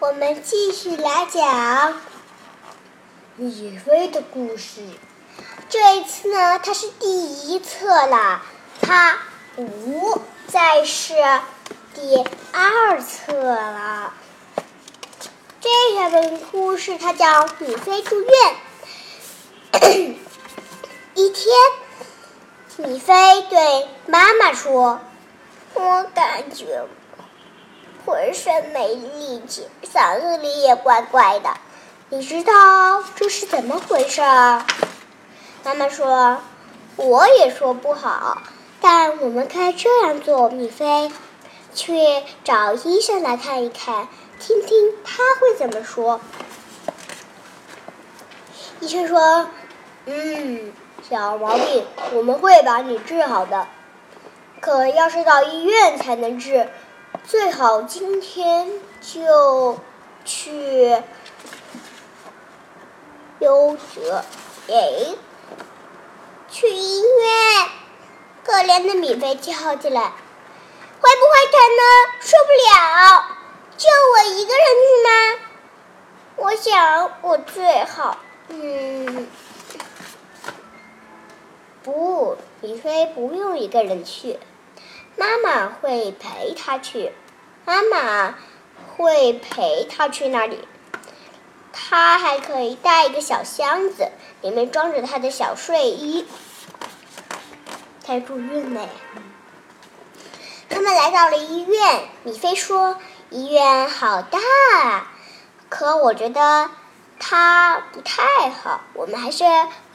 [0.00, 2.00] 我们继续来讲
[3.34, 4.80] 米菲的故事。
[5.68, 8.40] 这一次呢，它是第一册了，
[8.80, 9.18] 它
[9.56, 11.14] 不再是
[11.94, 14.12] 第二册了。
[15.60, 18.30] 这本故事它叫《米菲住院》。
[21.14, 21.56] 一天，
[22.76, 25.00] 米菲对妈妈说
[25.74, 26.86] ：“我感觉……”
[28.08, 31.50] 浑身没力气，嗓子里也怪怪的，
[32.08, 34.22] 你知道这是怎么回事？
[35.62, 36.38] 妈妈说
[36.96, 38.40] ：“我也说不好，
[38.80, 41.12] 但我们该这样做，米菲，
[41.74, 44.08] 去找医生来看一看，
[44.40, 46.22] 听听他会怎么说。”
[48.80, 49.50] 医生说
[50.06, 50.72] ：“嗯，
[51.06, 51.84] 小毛病，
[52.14, 53.66] 我们会把你治好的，
[54.60, 56.70] 可要是到医院才能治。”
[57.28, 58.70] 最好今天
[59.02, 59.78] 就
[60.24, 60.96] 去
[63.38, 64.24] 优者
[64.66, 65.14] 哎，
[66.48, 67.68] 去医院！
[68.42, 70.00] 可怜的米菲叫起来
[71.02, 71.82] ：“会不会疼呢？
[72.20, 73.22] 受不了！
[73.76, 75.10] 就我一个人去吗？
[76.36, 78.16] 我想我最好……
[78.48, 79.28] 嗯，
[81.82, 84.38] 不，米菲不用一个人去。”
[85.18, 87.12] 妈妈会陪他去，
[87.64, 88.36] 妈妈
[88.96, 90.68] 会陪他去那里。
[91.72, 96.24] 他还可以带一个小箱子，里面装着他的小睡衣。
[98.06, 98.88] 他住院呢。
[100.68, 102.98] 他们来到了医院，米菲说
[103.30, 104.38] ：“医院好大
[104.74, 105.10] 啊，
[105.68, 106.70] 可我觉得
[107.18, 109.44] 它不太好，我们还是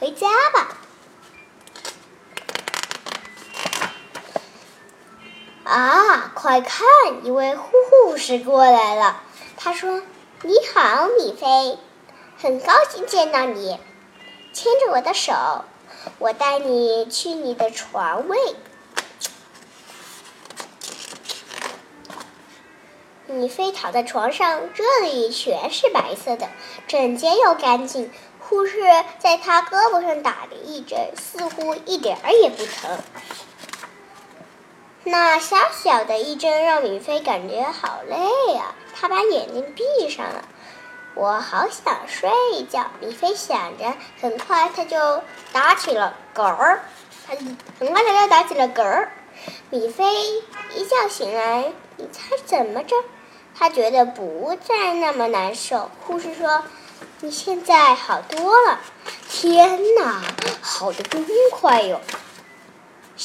[0.00, 0.76] 回家吧。”
[5.64, 6.86] 啊，快看！
[7.24, 9.22] 一位护士过来了。
[9.56, 10.02] 他说
[10.44, 11.78] ：“你好，米菲，
[12.36, 13.80] 很高兴见到你。
[14.52, 15.64] 牵着我的手，
[16.18, 18.38] 我带你去你的床位。”
[23.26, 26.50] 米菲躺在床上，这里全是白色的，
[26.86, 28.12] 整洁又干净。
[28.38, 28.78] 护士
[29.18, 32.98] 在他胳膊上打了一针，似乎一点儿也不疼。
[35.06, 38.74] 那小小的一针让米菲感觉好累啊！
[38.94, 40.44] 她把眼睛闭上了。
[41.14, 43.94] 我好想睡一觉，米菲想着。
[44.20, 45.22] 很快，她就
[45.52, 46.84] 打起了嗝儿。
[47.26, 49.12] 她很快，她就打起了嗝儿。
[49.68, 50.04] 米菲
[50.74, 52.96] 一觉醒来，你猜怎么着？
[53.54, 55.90] 她觉得不再那么难受。
[56.06, 56.62] 护士说
[57.20, 58.80] ：“你现在好多了。”
[59.28, 60.22] 天哪，
[60.62, 62.00] 好的真快哟！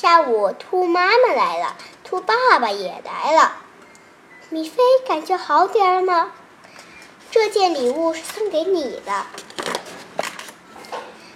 [0.01, 3.57] 下午，兔妈妈来了，兔爸爸也来了。
[4.47, 6.31] 米菲感觉好点了吗？
[7.31, 9.25] 这件礼物是送给你的，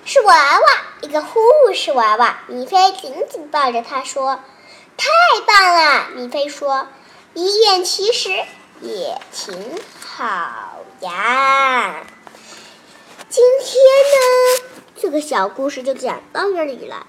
[0.05, 0.65] 是娃娃，
[1.01, 1.41] 一个护
[1.75, 2.39] 士娃娃。
[2.47, 4.39] 米菲紧紧抱着它说
[4.95, 5.09] ：“太
[5.45, 6.87] 棒了！”米菲说
[7.35, 8.29] ：“医院其实
[8.79, 12.05] 也挺好呀。”
[13.27, 13.75] 今天
[14.55, 14.63] 呢，
[14.95, 17.07] 这个小故事就讲到这里了。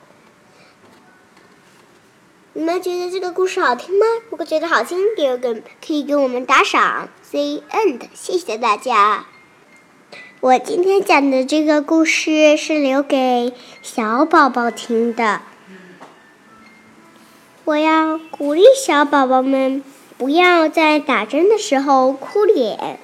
[2.56, 4.06] 你们觉得这个故事好听吗？
[4.31, 5.54] 如果觉得好听，第二个
[5.84, 7.09] 可以给我们打赏。
[7.32, 9.26] The end，谢谢大家。
[10.38, 15.41] 我今天讲的这个故事是留给小宝宝听的。
[17.64, 19.82] 我要鼓励小宝宝们
[20.16, 23.00] 不要在打针的时候哭脸。